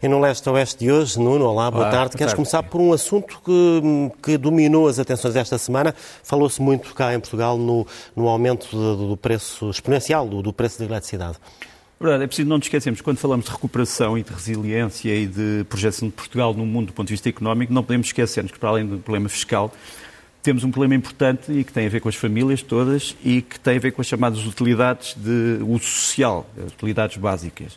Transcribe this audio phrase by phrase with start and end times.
[0.00, 2.10] E no leste-oeste de hoje, Nuno, olá, boa olá, tarde.
[2.10, 2.36] Boa Queres tarde.
[2.36, 5.92] começar por um assunto que, que dominou as atenções desta semana?
[6.22, 10.78] Falou-se muito cá em Portugal no, no aumento do, do preço exponencial do, do preço
[10.78, 11.38] da eletricidade.
[12.00, 15.66] Verdade, é preciso não nos esquecermos, quando falamos de recuperação e de resiliência e de
[15.68, 18.68] projeção de Portugal no mundo do ponto de vista económico, não podemos esquecermos que, para
[18.68, 19.72] além do problema fiscal,
[20.44, 23.58] temos um problema importante e que tem a ver com as famílias todas e que
[23.58, 27.76] tem a ver com as chamadas utilidades de uso social, as utilidades básicas.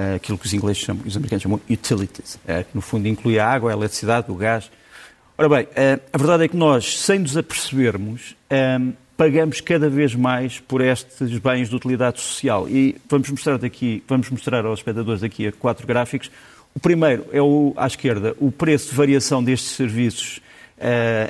[0.00, 3.38] Uh, aquilo que os ingleses chamam, os americanos chamam utilities, uh, que no fundo inclui
[3.38, 4.70] a água, a eletricidade, o gás.
[5.36, 8.34] Ora bem, uh, a verdade é que nós, sem nos apercebermos,
[9.16, 12.66] pagamos cada vez mais por estes bens de utilidade social.
[12.66, 16.30] E vamos mostrar daqui, vamos mostrar aos espectadores aqui a quatro gráficos.
[16.74, 20.40] O primeiro é o, à esquerda, o preço de variação destes serviços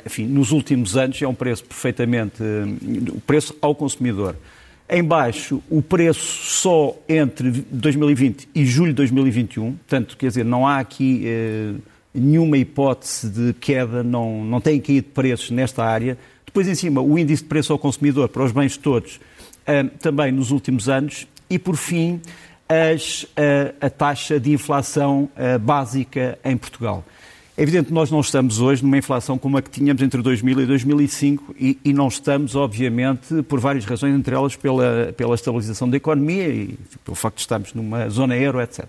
[0.05, 2.41] enfim, nos últimos anos, é um preço perfeitamente,
[3.09, 4.37] o preço ao consumidor.
[4.93, 10.67] Em baixo, o preço só entre 2020 e julho de 2021, portanto, quer dizer, não
[10.67, 11.81] há aqui uh,
[12.13, 16.17] nenhuma hipótese de queda, não, não tem caído preços nesta área.
[16.45, 20.29] Depois, em cima, o índice de preço ao consumidor para os bens todos, uh, também
[20.29, 21.25] nos últimos anos.
[21.49, 22.19] E, por fim,
[22.67, 27.05] as, uh, a taxa de inflação uh, básica em Portugal.
[27.57, 30.61] É evidente que nós não estamos hoje numa inflação como a que tínhamos entre 2000
[30.61, 35.89] e 2005 e, e não estamos, obviamente, por várias razões, entre elas pela, pela estabilização
[35.89, 38.85] da economia e pelo facto de estarmos numa zona euro, etc.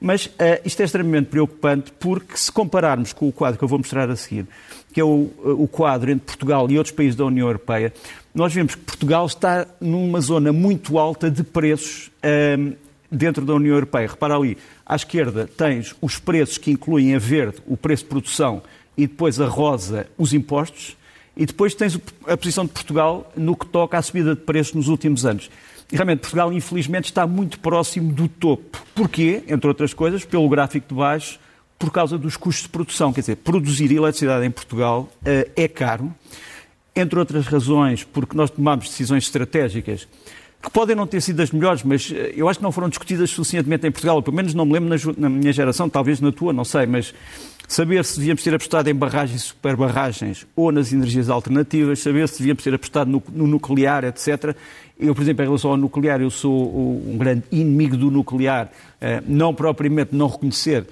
[0.00, 3.78] Mas uh, isto é extremamente preocupante porque, se compararmos com o quadro que eu vou
[3.78, 4.46] mostrar a seguir,
[4.92, 7.92] que é o, o quadro entre Portugal e outros países da União Europeia,
[8.34, 12.76] nós vemos que Portugal está numa zona muito alta de preços uh,
[13.10, 14.08] dentro da União Europeia.
[14.08, 18.62] Repara ali, à esquerda tens os preços que incluem a verde, o preço de produção,
[18.96, 20.96] e depois a rosa, os impostos,
[21.36, 24.88] e depois tens a posição de Portugal no que toca à subida de preços nos
[24.88, 25.50] últimos anos.
[25.92, 28.82] E realmente Portugal, infelizmente, está muito próximo do topo.
[28.94, 29.44] Porquê?
[29.46, 31.38] Entre outras coisas, pelo gráfico de baixo,
[31.78, 33.12] por causa dos custos de produção.
[33.12, 36.12] Quer dizer, produzir eletricidade em Portugal uh, é caro,
[36.94, 40.08] entre outras razões, porque nós tomamos decisões estratégicas
[40.66, 43.86] que podem não ter sido as melhores, mas eu acho que não foram discutidas suficientemente
[43.86, 44.20] em Portugal.
[44.20, 47.14] Pelo menos não me lembro na, na minha geração, talvez na tua, não sei, mas
[47.68, 52.38] saber se devíamos ter apostado em barragens e superbarragens ou nas energias alternativas, saber se
[52.38, 54.56] devíamos ter apostado no, no, nuclear, etc.
[54.98, 58.68] Eu, por exemplo, em relação ao nuclear, eu sou um grande inimigo do nuclear,
[59.24, 60.84] não propriamente não reconhecer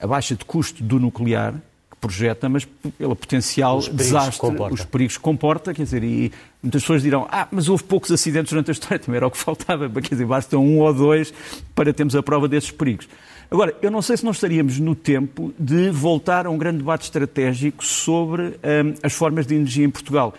[0.00, 1.54] a baixa de custo do nuclear,
[1.96, 2.64] que projeta, mas
[2.98, 4.74] pelo potencial os desastre, comporta.
[4.74, 8.52] os perigos que comporta, quer dizer, e muitas pessoas dirão, ah, mas houve poucos acidentes
[8.52, 11.32] durante a história, também era o que faltava, quer dizer, basta um ou dois
[11.74, 13.08] para termos a prova desses perigos.
[13.50, 17.04] Agora, eu não sei se nós estaríamos no tempo de voltar a um grande debate
[17.04, 20.34] estratégico sobre hum, as formas de energia em Portugal.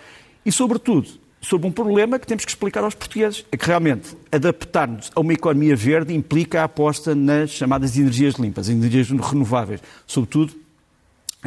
[0.45, 1.07] E, sobretudo,
[1.41, 3.45] sobre um problema que temos que explicar aos portugueses.
[3.51, 8.69] É que realmente adaptar-nos a uma economia verde implica a aposta nas chamadas energias limpas,
[8.69, 9.81] energias renováveis.
[10.05, 10.53] Sobretudo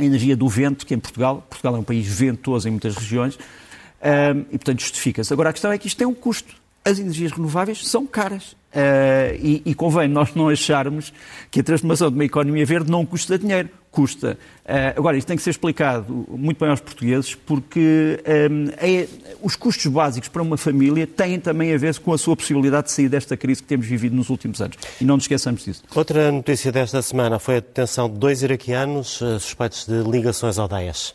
[0.03, 3.37] a energia do vento, que em Portugal, Portugal é um país ventoso em muitas regiões,
[3.37, 5.33] hum, e portanto justifica-se.
[5.33, 6.60] Agora a questão é que isto tem um custo.
[6.85, 8.57] As energias renováveis são caras.
[8.71, 11.13] Uh, e, e, convém nós não acharmos
[11.51, 13.69] que a transformação de uma economia verde não custa dinheiro.
[13.91, 14.39] Custa.
[14.65, 19.09] Uh, agora, isto tem que ser explicado muito bem aos portugueses, porque um, é,
[19.43, 22.93] os custos básicos para uma família têm também a ver com a sua possibilidade de
[22.93, 24.77] sair desta crise que temos vivido nos últimos anos.
[25.01, 25.83] E não nos esqueçamos disso.
[25.93, 31.13] Outra notícia desta semana foi a detenção de dois iraquianos suspeitos de ligações ao Daesh.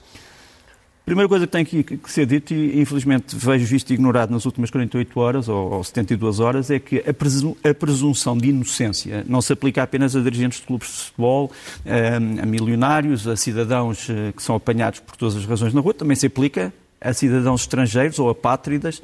[1.06, 4.72] Primeira coisa que tem que, que, ser dito, e infelizmente vejo visto ignorado nas últimas
[4.72, 9.54] 48 horas ou, ou 72 horas, é que a, a, presunção de inocência não se
[9.54, 11.52] aplica apenas a dirigentes de clubes de futebol,
[11.86, 16.16] a, a milionários, a cidadãos que são apanhados por todas as razões na rua, também
[16.16, 19.00] se aplica a cidadãos estrangeiros ou apátridas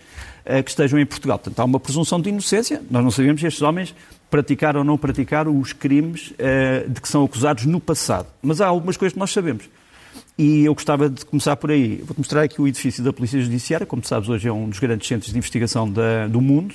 [0.66, 1.38] que estejam em Portugal.
[1.38, 2.81] Portanto, há uma presunção de inocência.
[2.89, 3.94] Nós não sabemos se estes homens
[4.28, 6.33] praticaram ou não praticaram os crimes
[6.88, 8.28] de que são acusados no passado.
[8.41, 9.69] Mas há algumas coisas que nós sabemos.
[10.44, 11.97] E eu gostava de começar por aí.
[11.97, 13.86] Vou-te mostrar aqui o edifício da Polícia Judiciária.
[13.86, 16.74] Como sabes, hoje é um dos grandes centros de investigação da, do mundo,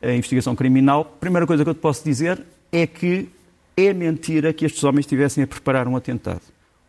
[0.00, 1.04] a investigação criminal.
[1.18, 2.40] Primeira coisa que eu te posso dizer
[2.70, 3.28] é que
[3.76, 6.42] é mentira que estes homens estivessem a preparar um atentado.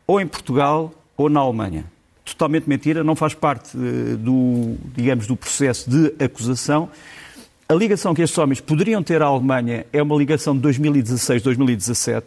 [0.05, 1.85] Ou em Portugal ou na Alemanha.
[2.23, 6.91] Totalmente mentira, não faz parte do, digamos, do processo de acusação.
[7.67, 12.23] A ligação que estes homens poderiam ter à Alemanha é uma ligação de 2016-2017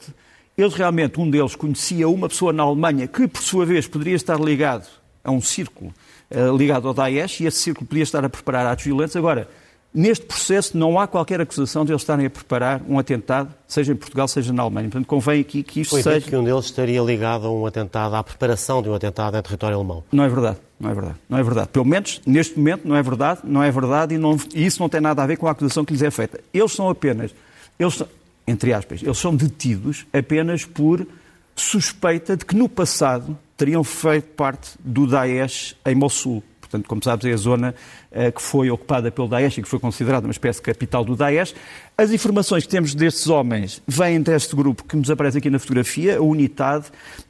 [0.56, 4.38] eles realmente, um deles conhecia uma pessoa na Alemanha que, por sua vez, poderia estar
[4.38, 4.86] ligado
[5.24, 5.92] a um círculo
[6.30, 9.16] uh, ligado ao Daesh e esse círculo podia estar a preparar atos violentos.
[9.16, 9.48] Agora,
[9.94, 13.96] neste processo não há qualquer acusação de eles estarem a preparar um atentado, seja em
[13.96, 14.88] Portugal, seja na Alemanha.
[14.88, 16.28] Portanto, convém aqui que isto Foi seja...
[16.28, 19.76] que um deles estaria ligado a um atentado, à preparação de um atentado em território
[19.76, 20.04] alemão.
[20.12, 21.68] Não é verdade, não é verdade, não é verdade.
[21.68, 24.88] Pelo menos, neste momento, não é verdade, não é verdade e, não, e isso não
[24.88, 26.40] tem nada a ver com a acusação que lhes é feita.
[26.52, 27.34] Eles são apenas...
[27.78, 28.02] Eles
[28.46, 31.06] entre aspas, eles são detidos apenas por
[31.54, 36.42] suspeita de que no passado teriam feito parte do Daesh em Mossul.
[36.60, 37.74] Portanto, como sabes, é a zona
[38.10, 41.14] uh, que foi ocupada pelo Daesh e que foi considerada uma espécie de capital do
[41.14, 41.54] Daesh.
[41.98, 46.16] As informações que temos destes homens vêm deste grupo que nos aparece aqui na fotografia,
[46.16, 46.86] a Unidade.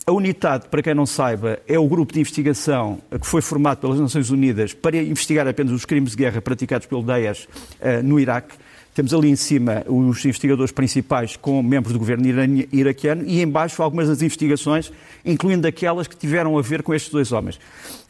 [0.06, 3.98] A Unidade, para quem não saiba, é o grupo de investigação que foi formado pelas
[3.98, 7.48] Nações Unidas para investigar apenas os crimes de guerra praticados pelo Daesh
[7.80, 8.54] uh, no Iraque.
[8.94, 12.26] Temos ali em cima os investigadores principais com membros do governo
[12.70, 14.92] iraquiano e embaixo algumas das investigações,
[15.24, 17.58] incluindo aquelas que tiveram a ver com estes dois homens.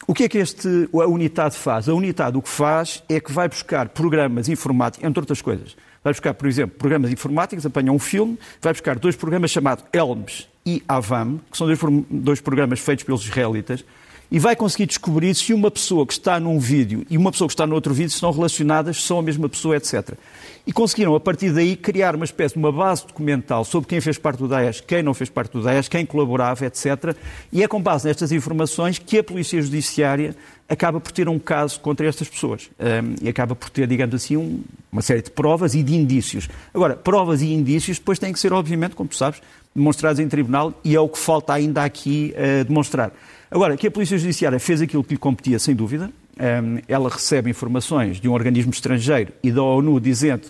[0.05, 1.87] O que é que este, a unidade faz?
[1.87, 5.77] A unidade o que faz é que vai buscar programas informáticos, entre outras coisas.
[6.03, 10.49] Vai buscar, por exemplo, programas informáticos, apanha um filme, vai buscar dois programas chamados Elms
[10.65, 11.79] e Avam, que são dois,
[12.09, 13.85] dois programas feitos pelos israelitas,
[14.33, 17.53] e vai conseguir descobrir se uma pessoa que está num vídeo e uma pessoa que
[17.53, 20.17] está no outro vídeo estão relacionadas, são a mesma pessoa, etc.
[20.65, 24.17] E conseguiram, a partir daí, criar uma espécie de uma base documental sobre quem fez
[24.17, 27.15] parte do Daesh, quem não fez parte do Daesh, quem colaborava, etc.
[27.51, 30.35] E é com base nestas informações que a Polícia Judiciária
[30.67, 32.71] acaba por ter um caso contra estas pessoas.
[32.79, 36.49] Um, e acaba por ter, digamos assim, um, uma série de provas e de indícios.
[36.73, 39.43] Agora, provas e indícios depois têm que ser, obviamente, como tu sabes,
[39.75, 43.11] demonstrados em tribunal e é o que falta ainda aqui uh, demonstrar.
[43.53, 46.09] Agora, que a Polícia Judiciária fez aquilo que lhe competia, sem dúvida,
[46.87, 50.47] ela recebe informações de um organismo estrangeiro e da ONU dizendo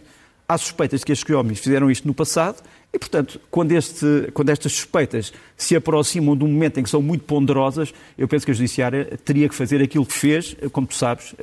[0.48, 2.64] há suspeitas de que estes homens fizeram isto no passado
[2.94, 7.02] e, portanto, quando, este, quando, estas suspeitas se aproximam de um momento em que são
[7.02, 10.96] muito ponderosas, eu penso que a Judiciária teria que fazer aquilo que fez, como tu
[10.96, 11.36] sabes,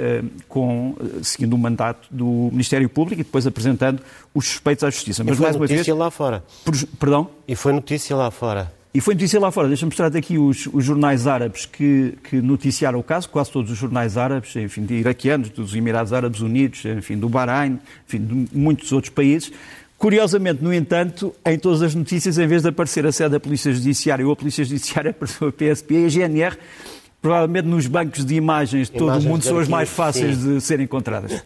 [0.49, 4.01] com, seguindo o mandato do Ministério Público e depois apresentando
[4.33, 5.25] os suspeitos à Justiça.
[5.25, 6.45] Mas, e foi mais notícia uma vez, lá fora.
[6.99, 7.29] Perdão?
[7.47, 8.80] E foi notícia lá fora.
[8.93, 9.69] E foi notícia lá fora.
[9.69, 13.79] Deixa-me mostrar aqui os, os, jornais árabes que, que, noticiaram o caso, quase todos os
[13.79, 18.91] jornais árabes, enfim, de iraquianos, dos Emirados Árabes Unidos, enfim, do Bahrein, enfim, de muitos
[18.91, 19.53] outros países.
[19.97, 23.73] Curiosamente, no entanto, em todas as notícias, em vez de aparecer a sede da Polícia
[23.73, 26.57] Judiciária ou a Polícia Judiciária, apareceu a PSP e a GNR,
[27.23, 30.55] provavelmente nos bancos de imagens de todo o mundo, são as mais fáceis sim.
[30.55, 31.45] de serem encontradas.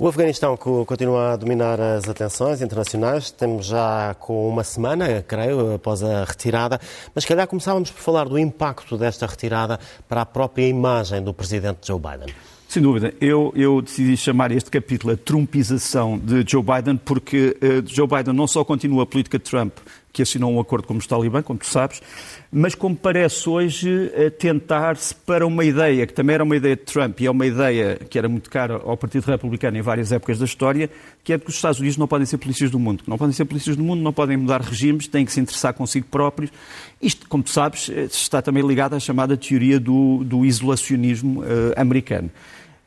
[0.00, 3.30] O Afeganistão continua a dominar as atenções internacionais.
[3.30, 6.80] Temos já com uma semana, creio, após a retirada.
[7.14, 11.86] Mas, calhar, começávamos por falar do impacto desta retirada para a própria imagem do presidente
[11.86, 12.34] Joe Biden.
[12.66, 13.12] Sem dúvida.
[13.20, 18.32] Eu, eu, decidi chamar este capítulo a Trumpização de Joe Biden, porque uh, Joe Biden
[18.32, 19.76] não só continua a política de Trump,
[20.12, 22.02] que assinou um acordo com os talibã, como tu sabes,
[22.52, 27.20] mas como parece hoje tentar-se para uma ideia, que também era uma ideia de Trump
[27.20, 30.44] e é uma ideia que era muito cara ao Partido Republicano em várias épocas da
[30.44, 30.90] história,
[31.22, 33.04] que é de que os Estados Unidos não podem ser polícias do mundo.
[33.06, 36.06] Não podem ser polícias do mundo, não podem mudar regimes, têm que se interessar consigo
[36.06, 36.50] próprios.
[37.00, 41.44] Isto, como tu sabes, está também ligado à chamada teoria do, do isolacionismo uh,
[41.76, 42.30] americano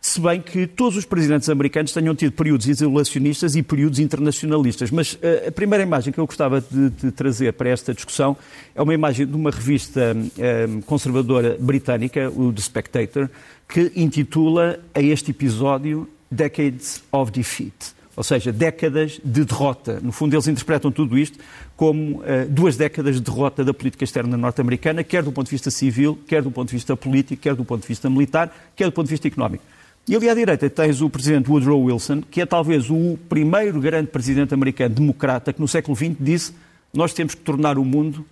[0.04, 4.92] se bem que todos os presidentes americanos tenham tido períodos isolacionistas e períodos internacionalistas.
[4.92, 8.36] Mas uh, a primeira imagem que eu gostava de, de, trazer para esta discussão
[8.76, 13.30] é uma imagem de uma revista uh, conservadora britânica, o The Spectator,
[13.66, 17.96] que intitula a este episódio Decades of Defeat.
[18.14, 20.02] Ou seja, décadas de derrota.
[20.02, 21.40] No fundo, eles interpretam tudo isto
[21.78, 25.72] como uh, duas décadas de derrota da política externa norte-americana, quer do ponto de vista
[25.72, 28.92] civil, quer do ponto de vista político, quer do ponto de vista militar, quer do
[28.92, 29.64] ponto de vista económico.
[30.08, 34.08] E ali à direita tens o presidente Woodrow Wilson, que é talvez o primeiro grande
[34.08, 36.54] presidente americano democrata que no século XX disse
[36.94, 38.26] nós temos que tornar o mundo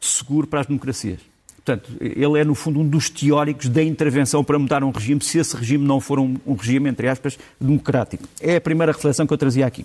[0.00, 1.20] seguro para as democracias.
[1.56, 5.38] Portanto, ele é, no fundo, um dos teóricos da intervenção para mudar um regime, se
[5.38, 8.22] esse regime não for um, um regime, entre aspas, democrático.
[8.38, 9.84] É a primeira reflexão que eu trazia aqui.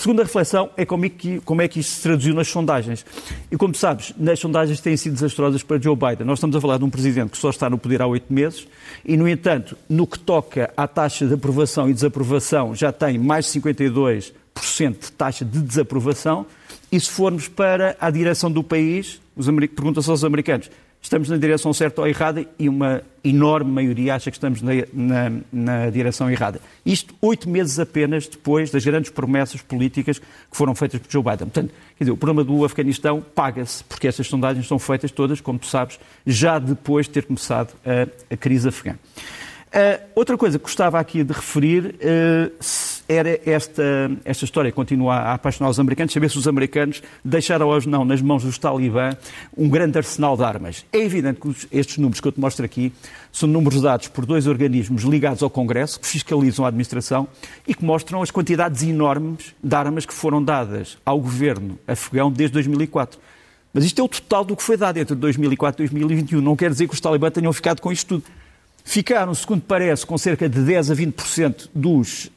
[0.00, 3.04] Segunda reflexão é como é, que, como é que isto se traduziu nas sondagens.
[3.52, 6.24] E como sabes, nas sondagens têm sido desastrosas para Joe Biden.
[6.26, 8.66] Nós estamos a falar de um presidente que só está no poder há oito meses
[9.04, 13.52] e, no entanto, no que toca à taxa de aprovação e desaprovação, já tem mais
[13.52, 14.32] de 52%
[14.98, 16.46] de taxa de desaprovação.
[16.90, 19.20] E se formos para a direção do país,
[19.76, 20.70] pergunta-se aos americanos,
[21.02, 25.32] estamos na direção certa ou errada e uma enorme maioria acha que estamos na, na,
[25.52, 26.60] na, direção errada.
[26.84, 31.48] Isto oito meses apenas depois das grandes promessas políticas que foram feitas por Joe Biden.
[31.48, 35.58] Portanto, quer dizer, o problema do Afeganistão paga-se, porque essas sondagens são feitas todas, como
[35.58, 38.96] tu sabes, já depois de ter começado a, a crise afegã.
[39.70, 42.64] Uh, outra coisa que gostava aqui de referir uh,
[43.08, 47.80] era esta, esta história continua a apaixonar os americanos, saber se os americanos deixaram ou
[47.86, 49.10] não nas mãos dos talibã
[49.56, 50.84] um grande arsenal de armas.
[50.92, 52.92] É evidente que estes números que eu te mostro aqui
[53.30, 57.28] são números dados por dois organismos ligados ao Congresso, que fiscalizam a administração
[57.64, 62.54] e que mostram as quantidades enormes de armas que foram dadas ao governo afegão desde
[62.54, 63.20] 2004.
[63.72, 66.40] Mas isto é o total do que foi dado entre 2004 e 2021.
[66.40, 68.39] Não quer dizer que os talibã tenham ficado com isto tudo
[68.84, 72.30] Ficaram, segundo parece, com cerca de 10 a 20% dos uh,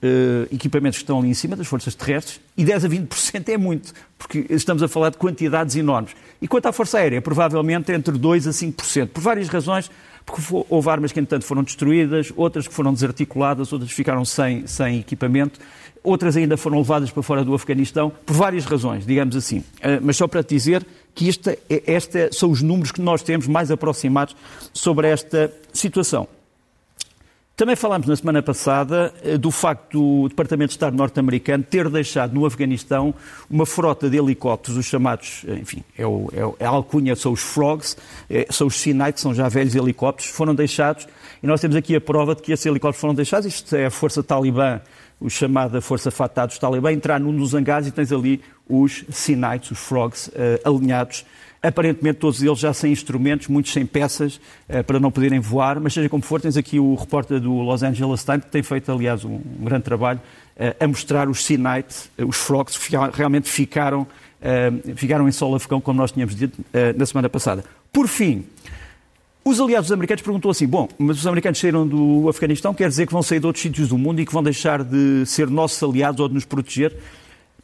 [0.52, 3.94] equipamentos que estão ali em cima, das forças terrestres, e 10 a 20% é muito,
[4.18, 6.14] porque estamos a falar de quantidades enormes.
[6.42, 9.90] E quanto à Força Aérea, provavelmente entre 2 a 5%, por várias razões,
[10.26, 15.00] porque houve armas que, entanto, foram destruídas, outras que foram desarticuladas, outras ficaram sem, sem
[15.00, 15.60] equipamento,
[16.04, 19.60] outras ainda foram levadas para fora do Afeganistão, por várias razões, digamos assim.
[19.60, 23.48] Uh, mas só para te dizer que esta, esta são os números que nós temos
[23.48, 24.36] mais aproximados
[24.74, 26.28] sobre esta situação.
[27.56, 32.34] Também falámos na semana passada eh, do facto do Departamento de Estado norte-americano ter deixado
[32.34, 33.14] no Afeganistão
[33.48, 37.42] uma frota de helicópteros, os chamados, eh, enfim, é, o, é a alcunha, são os
[37.42, 37.96] Frogs,
[38.28, 41.08] é, são os Sinai, que são já velhos helicópteros, foram deixados,
[41.44, 43.92] e nós temos aqui a prova de que esses helicópteros foram deixados, isto é a
[43.92, 44.82] força talibã,
[45.22, 49.70] o chamada Força Fatah dos talibã, entrar num dos hangares e tens ali os Sinites,
[49.70, 50.32] os Frogs,
[50.66, 51.24] alinhados
[51.64, 54.36] aparentemente todos eles já sem instrumentos, muitos sem peças
[54.70, 57.82] uh, para não poderem voar, mas seja como for, tens aqui o repórter do Los
[57.82, 62.10] Angeles Times, que tem feito, aliás, um, um grande trabalho, uh, a mostrar os Sinite,
[62.20, 64.06] uh, os frogs, que realmente ficaram,
[64.98, 66.60] ficaram em solo afegão, como nós tínhamos dito
[66.98, 67.64] na semana passada.
[67.94, 68.44] Por fim,
[69.46, 73.14] os aliados americanos perguntou assim: bom, mas os americanos saíram do Afeganistão, quer dizer que
[73.14, 76.20] vão sair de outros sítios do mundo e que vão deixar de ser nossos aliados
[76.20, 76.94] ou de nos proteger?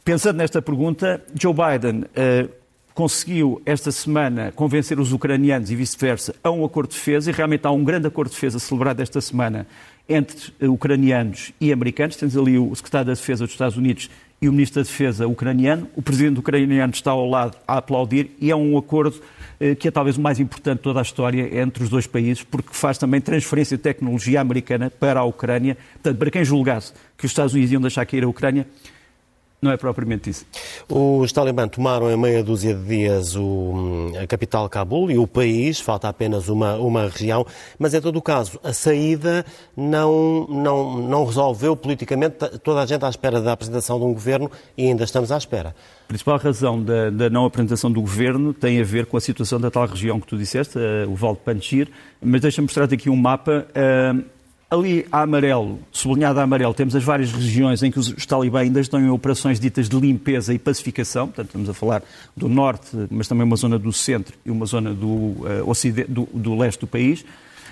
[0.02, 2.04] Pensando nesta pergunta, Joe Biden
[3.00, 7.66] conseguiu esta semana convencer os ucranianos e vice-versa a um acordo de defesa, e realmente
[7.66, 9.66] há um grande acordo de defesa celebrado esta semana
[10.06, 12.16] entre ucranianos e americanos.
[12.16, 15.88] Temos ali o secretário da Defesa dos Estados Unidos e o ministro da Defesa ucraniano.
[15.96, 19.18] O presidente ucraniano está ao lado a aplaudir e é um acordo
[19.58, 22.44] eh, que é talvez o mais importante de toda a história entre os dois países,
[22.44, 25.78] porque faz também transferência de tecnologia americana para a Ucrânia.
[25.94, 28.66] Portanto, para quem julgasse que os Estados Unidos iam deixar cair a Ucrânia,
[29.60, 30.46] não é propriamente isso.
[30.88, 35.80] Os talibã tomaram em meia dúzia de dias o, a capital Cabul e o país,
[35.80, 37.46] falta apenas uma, uma região,
[37.78, 39.44] mas em todo o caso, a saída
[39.76, 44.50] não, não, não resolveu politicamente toda a gente à espera da apresentação de um governo
[44.76, 45.74] e ainda estamos à espera.
[46.04, 49.60] A principal razão da, da não apresentação do governo tem a ver com a situação
[49.60, 51.88] da tal região que tu disseste, eh, o Val de Panchir,
[52.20, 53.66] mas deixa-me mostrar-te aqui um mapa.
[53.70, 54.39] Uh,
[54.70, 58.80] Ali a amarelo, sublinhado a amarelo, temos as várias regiões em que os, talibãs ainda
[58.80, 62.04] estão em operações ditas de limpeza e pacificação, portanto estamos a falar
[62.36, 66.28] do norte, mas também uma zona do centro e uma zona do, uh, ocidente, do,
[66.32, 67.24] do leste do país.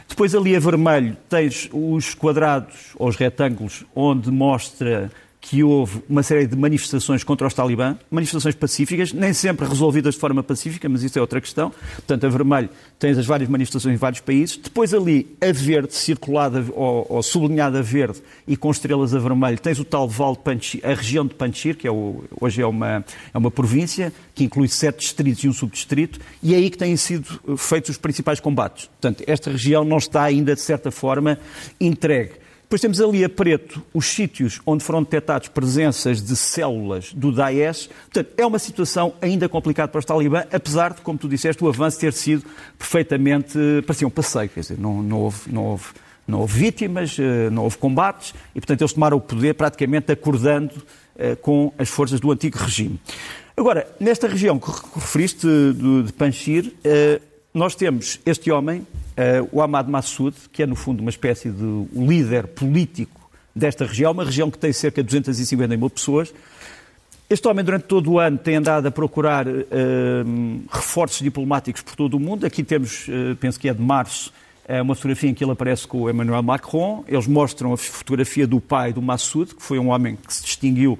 [0.08, 5.08] Depois ali a vermelho tens os quadrados ou os retângulos onde mostra
[5.40, 10.20] que houve uma série de manifestações contra os talibã, manifestações pacíficas, nem sempre resolvidas de
[10.20, 11.72] forma pacífica, mas isso é outra questão.
[11.96, 12.68] Portanto, a vermelho
[12.98, 14.56] tens as várias manifestações em vários países.
[14.56, 19.78] Depois ali, a verde, circulada ou, ou sublinhada verde e com estrelas a vermelho, tens
[19.78, 23.04] o tal Val de Panchir, a região de Panchir, que é o, hoje é uma,
[23.32, 26.96] é uma província, que inclui sete distritos e um subdistrito, e é aí que têm
[26.96, 28.86] sido feitos os principais combates.
[28.86, 31.38] Portanto, esta região não está ainda, de certa forma,
[31.80, 32.47] entregue.
[32.68, 37.88] Depois temos ali a preto os sítios onde foram detectados presenças de células do Daesh.
[38.12, 41.68] Portanto, é uma situação ainda complicada para os talibã, apesar de, como tu disseste, o
[41.68, 42.44] avanço ter sido
[42.78, 43.58] perfeitamente.
[43.86, 45.84] parecia um passeio, quer dizer, não, não, houve, não, houve,
[46.26, 50.74] não houve vítimas, eh, não houve combates e, portanto, eles tomaram o poder praticamente acordando
[51.16, 53.00] eh, com as forças do antigo regime.
[53.56, 55.46] Agora, nesta região que referiste
[56.04, 57.18] de, Panchir, eh,
[57.58, 61.86] nós temos este homem, uh, o Ahmad Massoud, que é no fundo uma espécie de
[61.92, 66.32] líder político desta região, uma região que tem cerca de 250 mil pessoas.
[67.28, 69.52] Este homem, durante todo o ano, tem andado a procurar uh,
[70.70, 72.46] reforços diplomáticos por todo o mundo.
[72.46, 74.32] Aqui temos, uh, penso que é de março,
[74.82, 77.02] uma fotografia em que ele aparece com o Emmanuel Macron.
[77.08, 80.98] Eles mostram a fotografia do pai do Massoud, que foi um homem que se distinguiu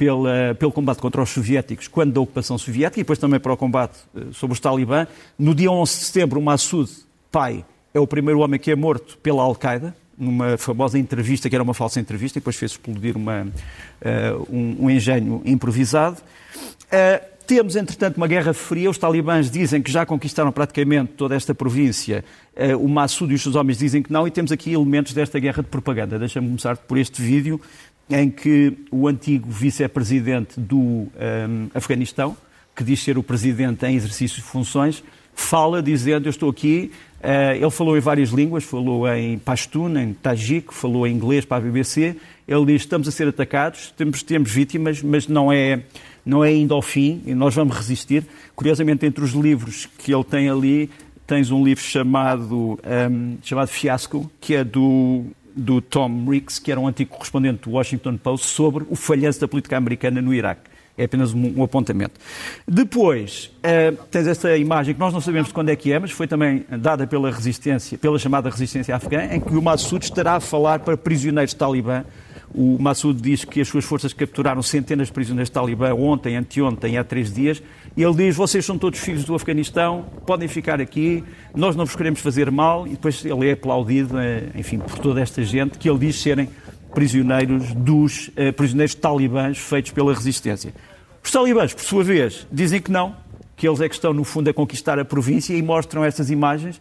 [0.00, 3.56] pela, pelo combate contra os soviéticos, quando da ocupação soviética, e depois também para o
[3.56, 3.98] combate
[4.32, 5.06] sobre os talibã.
[5.38, 6.90] No dia 11 de setembro, o Massoud
[7.30, 11.62] pai é o primeiro homem que é morto pela Al-Qaeda, numa famosa entrevista, que era
[11.62, 16.16] uma falsa entrevista, e depois fez explodir uma, uh, um, um, engenho improvisado.
[16.86, 18.88] Uh, temos, entretanto, uma guerra fria.
[18.88, 22.24] Os talibãs dizem que já conquistaram praticamente toda esta província.
[22.56, 24.26] Uh, o Massoud e os seus homens dizem que não.
[24.26, 26.18] E temos aqui elementos desta guerra de propaganda.
[26.18, 27.60] Deixa-me começar por este vídeo
[28.10, 31.08] em que o antigo vice-presidente do um,
[31.74, 32.36] Afeganistão,
[32.74, 35.02] que diz ser o presidente em exercício de funções,
[35.34, 36.90] fala dizendo: Eu estou aqui.
[37.20, 41.58] Uh, ele falou em várias línguas, falou em Pashtun, em Tajik, falou em inglês para
[41.58, 42.16] a BBC.
[42.48, 45.82] Ele diz: Estamos a ser atacados, temos, temos vítimas, mas não é,
[46.24, 48.24] não é ainda ao fim e nós vamos resistir.
[48.56, 50.90] Curiosamente, entre os livros que ele tem ali,
[51.26, 56.80] tens um livro chamado, um, chamado Fiasco, que é do, do Tom Ricks, que era
[56.80, 61.04] um antigo correspondente do Washington Post, sobre o falhanço da política americana no Iraque É
[61.04, 62.20] apenas um, um apontamento.
[62.66, 66.10] Depois, uh, tens esta imagem que nós não sabemos de quando é que é, mas
[66.10, 70.40] foi também dada pela resistência, pela chamada resistência afegã, em que o Massoud estará a
[70.40, 72.04] falar para prisioneiros talibã
[72.54, 76.98] o Massoud diz que as suas forças capturaram centenas de prisioneiros de Talibã ontem, anteontem,
[76.98, 77.62] há três dias.
[77.96, 81.22] E ele diz: vocês são todos filhos do Afeganistão, podem ficar aqui,
[81.54, 82.86] nós não vos queremos fazer mal.
[82.86, 86.48] E depois ele é aplaudido, eh, enfim, por toda esta gente que ele diz serem
[86.92, 90.74] prisioneiros dos eh, prisioneiros talibãs feitos pela resistência.
[91.22, 93.14] Os talibãs, por sua vez, dizem que não,
[93.60, 96.80] que eles é que estão, no fundo, a conquistar a província e mostram estas imagens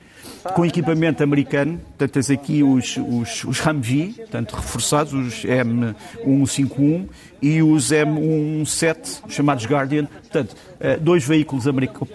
[0.55, 1.77] com equipamento americano.
[1.77, 7.05] Portanto, tens aqui os, os, os Humvee, portanto, reforçados, os M151
[7.41, 10.05] e os M17, chamados Guardian.
[10.05, 11.65] Portanto, eh, dois veículos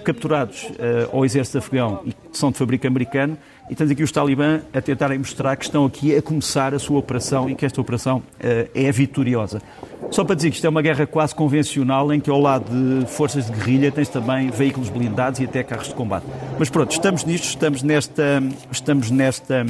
[0.03, 3.37] capturados eh, ao exército afegão e que são de fabrico americano
[3.69, 6.99] e temos aqui os talibã a tentarem mostrar que estão aqui a começar a sua
[6.99, 9.63] operação e que esta operação uh, é vitoriosa.
[10.11, 13.07] Só para dizer que isto é uma guerra quase convencional, em que ao lado de
[13.11, 16.27] forças de guerrilha tens também veículos blindados e até carros de combate.
[16.59, 19.65] Mas pronto, estamos nisto, estamos nesta, estamos nesta,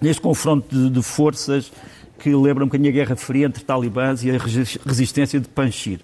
[0.00, 1.70] neste confronto de, de forças
[2.18, 4.38] que lembra um bocadinho a Guerra Fria entre talibãs e a
[4.86, 6.00] resistência de Panjshir.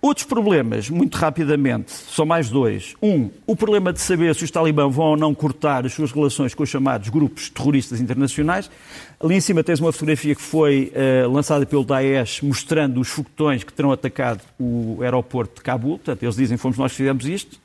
[0.00, 2.94] Outros problemas, muito rapidamente, são mais dois.
[3.02, 6.54] Um, o problema de saber se os talibãs vão ou não cortar as suas relações
[6.54, 8.70] com os chamados grupos terroristas internacionais.
[9.18, 13.64] Ali em cima tens uma fotografia que foi uh, lançada pelo Daesh mostrando os foguetões
[13.64, 15.98] que terão atacado o aeroporto de Cabul.
[15.98, 17.58] Portanto, eles dizem fomos nós que fizemos isto,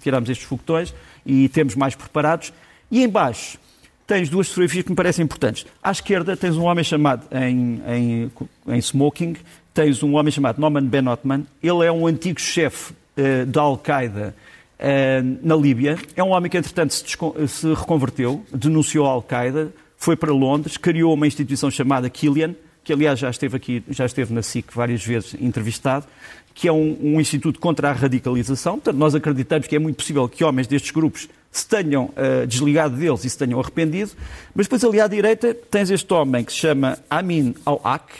[0.00, 0.94] tiramos estes foguetões
[1.24, 2.52] e temos mais preparados.
[2.90, 3.58] E embaixo
[4.06, 5.66] tens duas fotografias que me parecem importantes.
[5.82, 8.32] À esquerda tens um homem chamado em, em,
[8.68, 9.34] em smoking
[9.74, 14.34] tens um homem chamado Norman Ben Otman, ele é um antigo chefe uh, da Al-Qaeda
[14.78, 17.04] uh, na Líbia, é um homem que entretanto se,
[17.48, 22.54] se reconverteu, denunciou a Al-Qaeda, foi para Londres, criou uma instituição chamada Killian,
[22.84, 26.06] que aliás já esteve aqui, já esteve na SIC várias vezes entrevistado,
[26.54, 28.74] que é um, um instituto contra a radicalização.
[28.74, 32.96] Portanto, nós acreditamos que é muito possível que homens destes grupos se tenham uh, desligado
[32.96, 34.12] deles e se tenham arrependido.
[34.54, 38.12] Mas depois ali à direita tens este homem que se chama Amin al-Aq,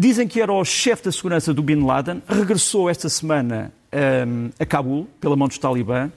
[0.00, 4.64] Dizem que era o chefe da segurança do Bin Laden, regressou esta semana um, a
[4.64, 6.08] Cabul, pela mão dos Talibã.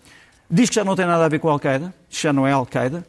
[0.48, 3.04] Diz que já não tem nada a ver com a Al-Qaeda, já não é Al-Qaeda.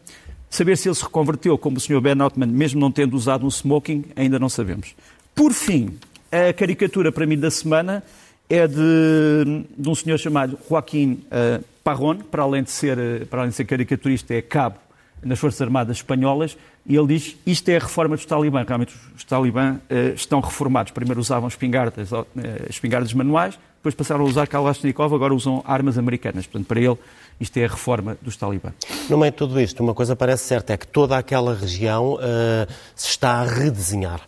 [0.48, 2.00] Saber se ele se reconverteu como o Sr.
[2.00, 4.94] Ben Otman, mesmo não tendo usado um smoking, ainda não sabemos.
[5.34, 5.98] Por fim,
[6.30, 8.02] a caricatura para mim da semana
[8.48, 13.50] é de, de um senhor chamado Joaquim uh, Parron, para além, de ser, para além
[13.50, 14.76] de ser caricaturista, é cabo
[15.22, 16.56] nas Forças Armadas Espanholas,
[16.86, 18.64] e ele diz isto é a reforma dos talibã.
[18.66, 20.92] Realmente os talibã uh, estão reformados.
[20.92, 22.26] Primeiro usavam espingardas, uh,
[22.68, 26.46] espingardas manuais, depois passaram a usar Kalashnikov, agora usam armas americanas.
[26.46, 26.96] Portanto, para ele,
[27.40, 28.72] isto é a reforma dos talibã.
[29.10, 32.72] No meio de tudo isto, uma coisa parece certa, é que toda aquela região uh,
[32.94, 34.20] se está a redesenhar.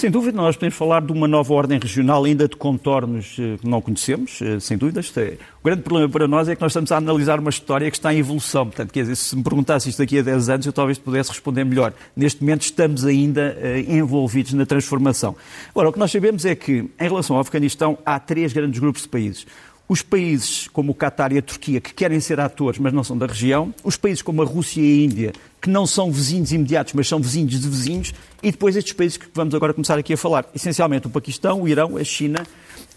[0.00, 3.68] Sem dúvida, nós podemos falar de uma nova ordem regional ainda de contornos eh, que
[3.68, 5.02] não conhecemos, eh, sem dúvida.
[5.16, 5.36] É...
[5.60, 8.14] O grande problema para nós é que nós estamos a analisar uma história que está
[8.14, 8.64] em evolução.
[8.64, 11.64] Portanto, quer dizer, se me perguntasse isto daqui a 10 anos, eu talvez pudesse responder
[11.64, 11.92] melhor.
[12.16, 13.54] Neste momento estamos ainda
[13.86, 15.36] envolvidos na transformação.
[15.74, 19.02] Ora, o que nós sabemos é que, em relação ao Afeganistão, há três grandes grupos
[19.02, 19.44] de países
[19.90, 23.18] os países como o Qatar e a Turquia, que querem ser atores, mas não são
[23.18, 26.92] da região, os países como a Rússia e a Índia, que não são vizinhos imediatos,
[26.92, 30.16] mas são vizinhos de vizinhos, e depois estes países que vamos agora começar aqui a
[30.16, 30.46] falar.
[30.54, 32.46] Essencialmente o Paquistão, o Irão, a China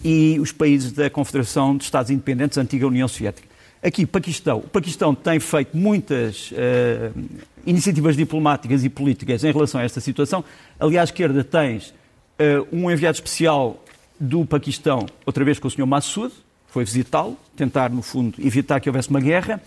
[0.03, 3.47] e os países da Confederação de Estados Independentes, antiga União Soviética.
[3.81, 4.59] Aqui, Paquistão.
[4.59, 7.19] O Paquistão tem feito muitas uh,
[7.65, 10.43] iniciativas diplomáticas e políticas em relação a esta situação.
[10.79, 13.83] Ali à esquerda tens uh, um enviado especial
[14.17, 15.85] do Paquistão, outra vez com o Sr.
[15.85, 16.33] Massoud,
[16.67, 19.61] foi visitá-lo, tentar, no fundo, evitar que houvesse uma guerra.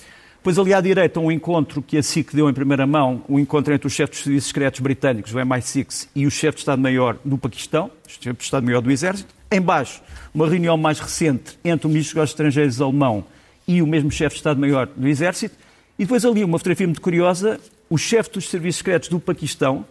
[0.46, 3.74] Depois, ali à direita, um encontro que a SIC deu em primeira mão, um encontro
[3.74, 7.36] entre os chefes dos serviços secretos britânicos, o MI6, e o chefe de Estado-Maior do
[7.36, 9.34] Paquistão, o chefe de Estado-Maior do Exército.
[9.50, 10.00] Embaixo,
[10.32, 13.24] uma reunião mais recente entre o ministro dos Estrangeiros alemão
[13.66, 15.56] e o mesmo chefe de Estado-Maior do Exército.
[15.98, 17.58] E depois ali uma fotografia muito curiosa,
[17.90, 19.84] o chefe dos serviços secretos do Paquistão,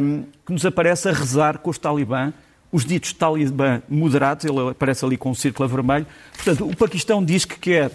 [0.00, 2.32] um, que nos aparece a rezar com os talibã
[2.70, 6.06] os ditos talibã moderados, ele aparece ali com um círculo vermelho.
[6.36, 7.90] Portanto, o Paquistão diz que quer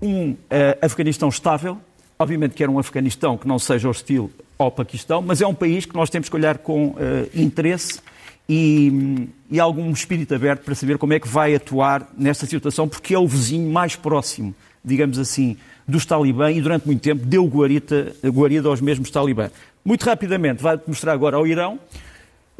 [0.00, 0.36] um uh,
[0.82, 1.78] Afeganistão estável,
[2.18, 5.94] obviamente quer um Afeganistão que não seja hostil ao Paquistão, mas é um país que
[5.94, 6.96] nós temos que olhar com uh,
[7.34, 8.00] interesse
[8.48, 13.14] e, e, algum espírito aberto para saber como é que vai atuar nesta situação, porque
[13.14, 18.12] é o vizinho mais próximo, digamos assim, dos talibã e durante muito tempo deu guarita,
[18.24, 19.50] guarida aos mesmos talibã.
[19.84, 21.78] Muito rapidamente, vai mostrar agora ao Irão.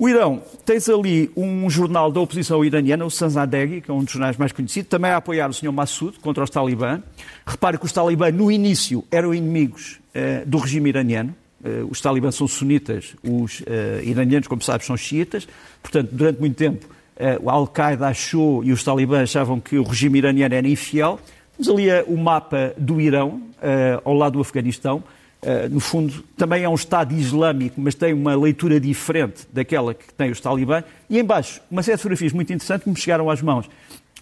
[0.00, 4.10] O Irão, tens ali um jornal da oposição iraniana, o Sanzadeghi, que é um dos
[4.10, 5.70] jornais mais conhecidos, também a apoiar o Sr.
[5.70, 7.02] Massoud contra os talibã.
[7.46, 11.34] Repare que os talibã, no início, eram inimigos uh, do regime iraniano.
[11.62, 15.46] Uh, os talibã são sunitas, os uh, iranianos, como sabes, são xiitas.
[15.82, 16.88] Portanto, durante muito tempo
[17.42, 21.20] o Al-Qaeda achou e os talibãs achavam que o regime iraniano era infiel.
[21.54, 23.42] Temos ali o mapa do Irão,
[24.02, 25.04] ao lado do Afeganistão.
[25.70, 30.30] No fundo, também é um Estado islâmico, mas tem uma leitura diferente daquela que tem
[30.30, 30.84] os talibãs.
[31.08, 33.68] E embaixo, uma série de fotografias muito interessantes que me chegaram às mãos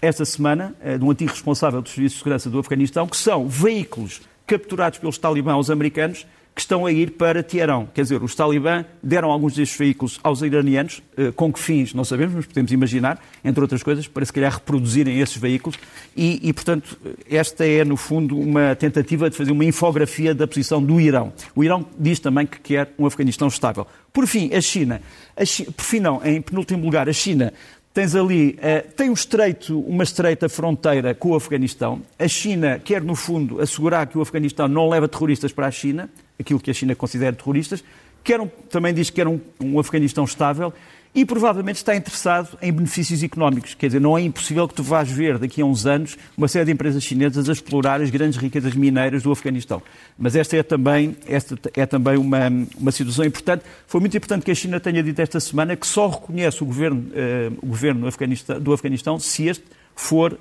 [0.01, 4.21] esta semana, de um antigo responsável dos serviços de segurança do Afeganistão, que são veículos
[4.47, 6.25] capturados pelos talibãs americanos
[6.59, 7.89] que estão a ir para Teherão.
[7.95, 12.03] Quer dizer, os talibãs deram alguns destes veículos aos iranianos, eh, com que fins não
[12.03, 15.79] sabemos, mas podemos imaginar, entre outras coisas, para se calhar reproduzirem esses veículos.
[16.17, 16.99] E, e, portanto,
[17.31, 21.33] esta é, no fundo, uma tentativa de fazer uma infografia da posição do Irão.
[21.55, 23.87] O Irão diz também que quer um Afeganistão estável.
[24.13, 25.01] Por fim, a China.
[25.37, 27.53] A China por fim, não, em penúltimo lugar, a China
[27.95, 32.01] Tens ali, uh, tem um estreito, uma estreita fronteira com o Afeganistão.
[32.17, 36.09] A China quer, no fundo, assegurar que o Afeganistão não leva terroristas para a China,
[36.39, 37.83] aquilo que a China considera terroristas.
[38.23, 40.73] Quer um, também diz que quer um, um Afeganistão estável
[41.15, 43.75] e provavelmente está interessado em benefícios económicos.
[43.75, 46.67] Quer dizer, não é impossível que tu vás ver daqui a uns anos uma série
[46.67, 49.83] de empresas chinesas a explorar as grandes riquezas mineiras do Afeganistão.
[50.19, 52.49] Mas esta é também, esta é também uma,
[52.79, 53.65] uma situação importante.
[53.87, 57.01] Foi muito importante que a China tenha dito esta semana que só reconhece o governo,
[57.01, 59.65] uh, o governo do, Afeganistão, do Afeganistão se este
[59.97, 60.39] for uh,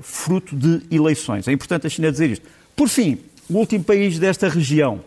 [0.00, 1.46] fruto de eleições.
[1.46, 2.46] É importante a China dizer isto.
[2.74, 3.18] Por fim,
[3.50, 5.00] o último país desta região,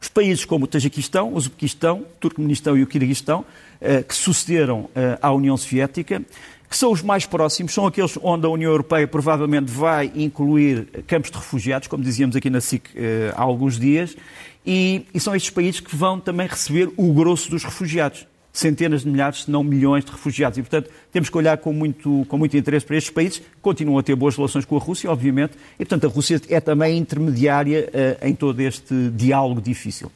[0.00, 3.44] os países como o Tajiquistão, o Uzbequistão, o Turcomenistão e o Quirguistão,
[3.80, 6.22] eh, que sucederam eh, à União Soviética,
[6.70, 11.30] que são os mais próximos, são aqueles onde a União Europeia provavelmente vai incluir campos
[11.30, 14.16] de refugiados, como dizíamos aqui na SIC eh, há alguns dias,
[14.64, 18.26] e, e são estes países que vão também receber o grosso dos refugiados
[18.58, 20.58] centenas de milhares, se não milhões de refugiados.
[20.58, 24.02] E, portanto, temos que olhar com muito, com muito interesse para estes países, continuam a
[24.02, 28.26] ter boas relações com a Rússia, obviamente, e, portanto, a Rússia é também intermediária uh,
[28.26, 30.10] em todo este diálogo difícil.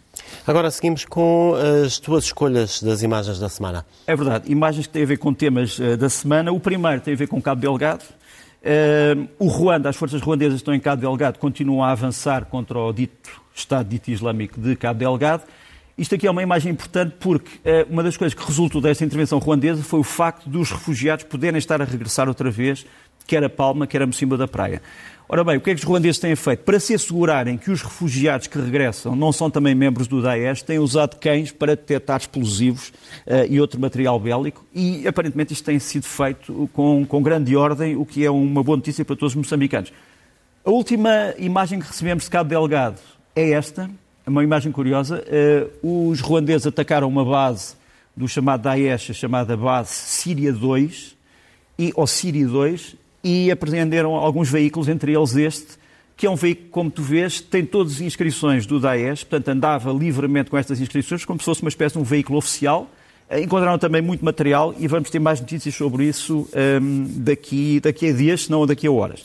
[0.46, 3.86] Agora seguimos com as tuas escolhas das imagens da semana.
[4.06, 6.50] É verdade, imagens que têm a ver com temas uh, da semana.
[6.52, 8.02] O primeiro tem a ver com Cabo Delgado.
[8.02, 12.92] Uh, o Ruanda, as forças ruandesas estão em Cabo Delgado, continuam a avançar contra o
[12.92, 15.44] dito Estado dito Islâmico de Cabo Delgado.
[15.96, 19.38] Isto aqui é uma imagem importante porque uh, uma das coisas que resultou desta intervenção
[19.38, 22.86] ruandesa foi o facto dos refugiados poderem estar a regressar outra vez,
[23.26, 24.80] quer a Palma, quer a Mocimba da Praia.
[25.28, 26.64] Ora bem, o que é que os ruandeses têm feito?
[26.64, 30.78] Para se assegurarem que os refugiados que regressam não são também membros do Daesh, têm
[30.78, 32.88] usado cães para detectar explosivos
[33.26, 37.96] uh, e outro material bélico e aparentemente isto tem sido feito com, com grande ordem,
[37.96, 39.92] o que é uma boa notícia para todos os moçambicanos.
[40.64, 43.00] A última imagem que recebemos de Cabo Delgado
[43.34, 43.90] é esta,
[44.30, 45.24] uma imagem curiosa.
[45.82, 47.74] Uh, os ruandeses atacaram uma base
[48.16, 51.16] do chamado Daesh, a chamada base Síria 2,
[51.78, 55.78] e, ou Síria 2, e apreenderam alguns veículos, entre eles este,
[56.16, 59.92] que é um veículo, como tu vês, tem todas as inscrições do Daesh, portanto andava
[59.92, 62.88] livremente com estas inscrições, como se fosse uma espécie de um veículo oficial.
[63.28, 67.80] Eh, encontraram também muito material e vamos ter mais notícias sobre isso um, ehm, daqui,
[67.80, 69.24] daqui a dias, se não daqui a horas.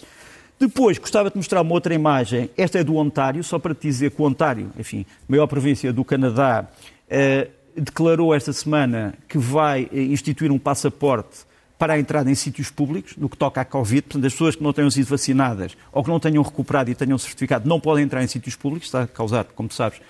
[0.59, 2.49] Depois, gostava de mostrar uma outra imagem.
[2.57, 6.03] Esta é do Ontário, só para te dizer que o Ontário, enfim, maior província do
[6.03, 6.67] Canadá,
[7.07, 11.45] eh, declarou esta semana que vai eh, instituir um passaporte
[11.77, 14.01] para a entrada em sítios públicos, no que toca à Covid.
[14.01, 17.17] Portanto, as pessoas que não tenham sido vacinadas ou que não tenham recuperado e tenham
[17.19, 18.87] certificado não podem entrar em sítios públicos.
[18.87, 20.01] Está a causar, como sabes,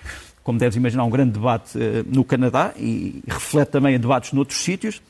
[0.42, 4.58] como deves imaginar, um grande debate eh, no Canadá e reflete também em debates noutros
[4.58, 5.02] sítios.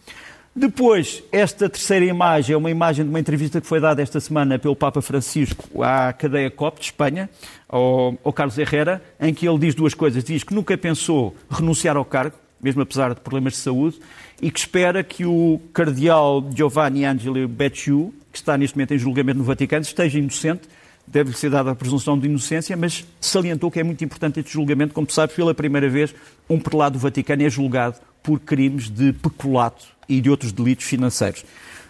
[0.55, 4.59] Depois, esta terceira imagem é uma imagem de uma entrevista que foi dada esta semana
[4.59, 7.31] pelo Papa Francisco à cadeia COP de Espanha,
[7.69, 10.25] ao, ao Carlos Herrera, em que ele diz duas coisas.
[10.25, 14.01] Diz que nunca pensou renunciar ao cargo, mesmo apesar de problemas de saúde,
[14.43, 19.39] e que espera que o cardeal Giovanni Angelo Becciu, que está neste momento em julgamento
[19.39, 20.63] no Vaticano, esteja inocente,
[21.07, 24.93] deve-lhe ser dada a presunção de inocência, mas salientou que é muito importante este julgamento.
[24.93, 26.15] Como tu sabes, pela primeira vez,
[26.49, 27.97] um prelado do Vaticano é julgado
[28.29, 31.47] por crimes de peculato e de outros delitos financeiros.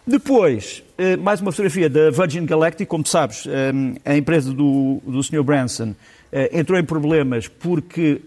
[0.07, 3.73] Depois, eh, mais uma fotografia da Virgin Galactic, como sabes, eh,
[4.05, 5.43] a empresa do, do Sr.
[5.43, 5.97] Branson
[6.31, 8.23] eh, entrou em problemas porque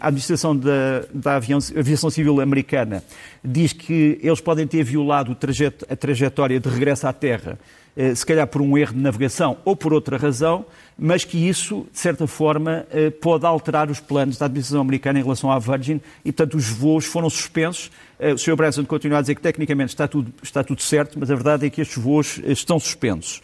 [0.00, 3.04] a administração da, da aviação civil americana
[3.44, 5.36] diz que eles podem ter violado
[5.90, 7.58] a trajetória de regresso à Terra,
[8.14, 10.66] se calhar por um erro de navegação ou por outra razão,
[10.98, 12.86] mas que isso, de certa forma,
[13.20, 17.06] pode alterar os planos da administração americana em relação à Virgin e, portanto, os voos
[17.06, 18.56] foram suspensos eh, o Sr.
[18.56, 21.70] Branson continua a dizer que tecnicamente está tudo, está tudo certo, mas a verdade é
[21.70, 23.40] que estes voos eh, estão suspensos.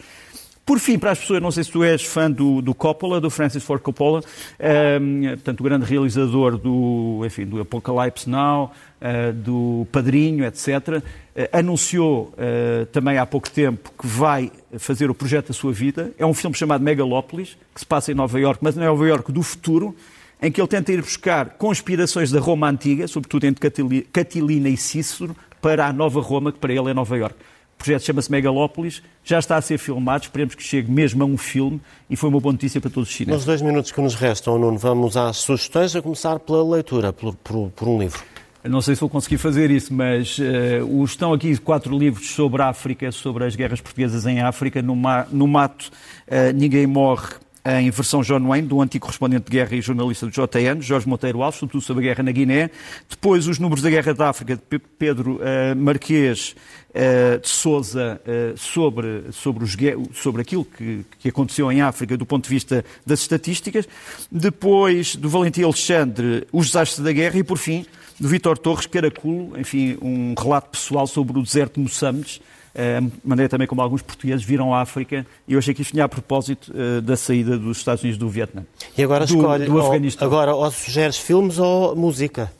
[0.65, 3.29] Por fim, para as pessoas, não sei se tu és fã do, do Coppola, do
[3.29, 8.71] Francis Ford Coppola, um, ehm, portanto, o grande realizador do, enfim, do Apocalypse Now,
[9.01, 11.03] uh, do Padrinho, etc., uh,
[11.51, 16.13] anunciou uh, também há pouco tempo que vai fazer o projeto da sua vida.
[16.17, 19.05] É um filme chamado Megalópolis, que se passa em Nova Iorque, mas não é Nova
[19.05, 19.93] Iorque do futuro,
[20.41, 23.69] em que ele tenta ir buscar conspirações da Roma Antiga, sobretudo entre
[24.13, 27.39] Catilina e Cícero, para a nova Roma, que para ele é Nova Iorque.
[27.83, 31.35] O projeto chama-se Megalópolis, já está a ser filmado, esperemos que chegue mesmo a um
[31.35, 33.39] filme e foi uma boa notícia para todos os chineses.
[33.39, 37.35] Nos dois minutos que nos restam, Nuno, vamos às sugestões, a começar pela leitura, por,
[37.35, 38.23] por, por um livro.
[38.63, 42.69] Não sei se vou conseguir fazer isso, mas uh, estão aqui quatro livros sobre a
[42.69, 44.81] África, sobre as guerras portuguesas em África.
[44.81, 45.91] No, ma no mato,
[46.29, 47.33] uh, ninguém morre
[47.65, 51.41] em versão John Wayne, do antigo correspondente de guerra e jornalista do JN, Jorge Monteiro
[51.41, 52.69] Alves, sobretudo sobre a guerra na Guiné.
[53.09, 56.55] Depois, os números da Guerra da África, de Pedro uh, Marquês
[56.89, 59.77] uh, de Souza, uh, sobre, sobre, os,
[60.13, 63.87] sobre aquilo que, que aconteceu em África do ponto de vista das estatísticas.
[64.29, 67.39] Depois, do Valentim Alexandre, os desastres da guerra.
[67.39, 67.85] E, por fim,
[68.19, 72.41] do Vítor Torres, Caraculo, enfim, um relato pessoal sobre o deserto de Moçambique,
[72.75, 76.05] a maneira também como alguns portugueses viram a África, e eu achei que isto vinha
[76.05, 78.65] a propósito uh, da saída dos Estados Unidos do Vietnã.
[78.97, 80.27] E agora do, escolhe, do Afeganistão.
[80.27, 82.51] Ou, agora, ou sugeres filmes ou música?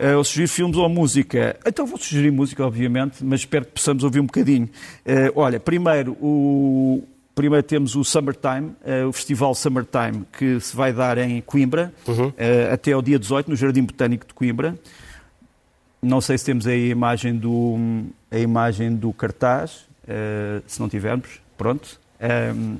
[0.00, 1.56] Uh, ou sugerir filmes ou música?
[1.64, 4.68] Então vou sugerir música, obviamente, mas espero que possamos ouvir um bocadinho.
[5.06, 10.92] Uh, olha, primeiro, o, primeiro temos o Summertime, uh, o festival Summertime, que se vai
[10.92, 12.32] dar em Coimbra, uhum.
[12.72, 14.76] até ao dia 18, no Jardim Botânico de Coimbra.
[16.00, 20.88] Não sei se temos aí a imagem do, a imagem do cartaz, uh, se não
[20.88, 21.98] tivermos, pronto.
[22.20, 22.76] Um, ehm,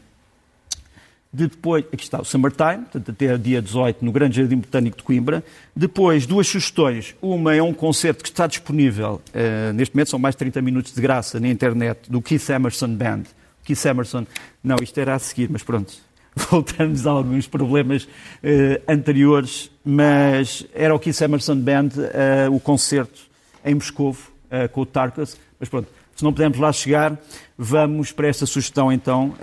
[1.31, 5.45] depois, aqui está o Summertime, portanto, até dia 18 no Grande Jardim Botânico de Coimbra.
[5.77, 7.15] Depois, duas sugestões.
[7.21, 10.95] Uma é um concerto que está disponível, uh, neste momento são mais de 30 minutos
[10.95, 13.25] de graça na internet, do Keith Emerson Band.
[13.65, 14.27] Keith Emerson,
[14.65, 15.93] não, isto era a seguir, mas pronto,
[16.51, 23.23] voltamos a alguns problemas uh, anteriores, mas era o Keith Emerson Band, uh, o concerto
[23.65, 27.19] em Moscovo, uh, com o Tarkus, mas pronto, se não pudermos lá chegar,
[27.57, 29.35] vamos para esta sugestão então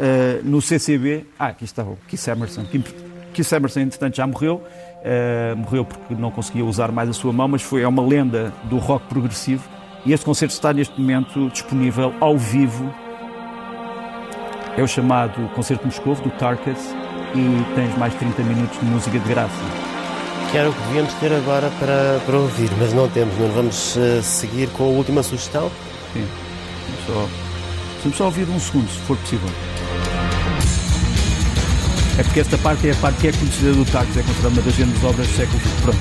[0.43, 1.25] no CCB.
[1.39, 2.65] Ah, aqui está o Keith Emerson.
[3.33, 4.61] Keith Emerson, entretanto, já morreu.
[5.55, 8.77] morreu porque não conseguia usar mais a sua mão, mas foi é uma lenda do
[8.77, 9.63] rock progressivo.
[10.05, 12.93] E este concerto está neste momento disponível ao vivo
[14.77, 16.93] é o chamado Concerto de Moscou, do Tarkas,
[17.33, 19.84] e tens mais 30 minutos de música de graça.
[20.55, 23.37] Que era o que devíamos ter agora para, para ouvir, mas não temos.
[23.37, 25.69] Não vamos uh, seguir com a última sugestão?
[26.13, 26.25] Sim.
[27.05, 27.29] Vamos
[28.05, 29.49] só, só ouvir um segundo, se for possível.
[32.17, 34.61] É porque esta parte é a parte que é conhecida do Tarkas, é considerada uma
[34.61, 35.81] das grandes obras do século XX.
[35.81, 35.99] Pronto.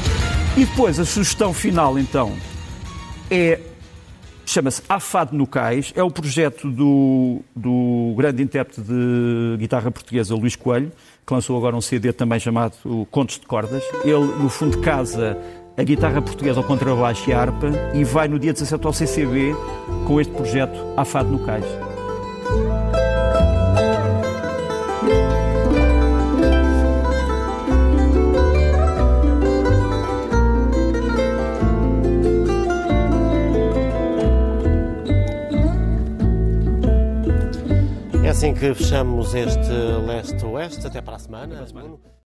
[0.57, 2.33] E depois, a sugestão final, então,
[3.29, 3.59] é
[4.47, 10.55] chama-se Afado no Cais, é o projeto do, do grande intérprete de guitarra portuguesa Luís
[10.55, 10.93] Coelho,
[11.27, 12.75] que lançou agora um CD também chamado
[13.11, 13.83] Contos de Cordas.
[14.05, 15.37] Ele, no fundo, casa
[15.77, 19.55] a guitarra portuguesa ao contrabaixo e a harpa e vai no dia 17 ao CCB
[20.07, 21.94] com este projeto Afado no Cais.
[38.35, 39.73] Assim que fechamos este
[40.07, 40.87] leste-oeste.
[40.87, 41.45] Até para a semana.
[41.45, 42.14] Até para a semana.